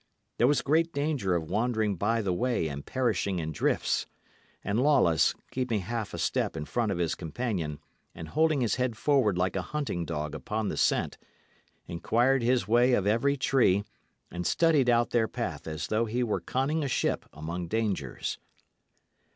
[0.39, 4.07] There was great danger of wandering by the way and perishing in drifts;
[4.63, 7.77] and Lawless, keeping half a step in front of his companion,
[8.15, 11.19] and holding his head forward like a hunting dog upon the scent,
[11.85, 13.83] inquired his way of every tree,
[14.31, 18.39] and studied out their path as though he were conning a ship among dangers.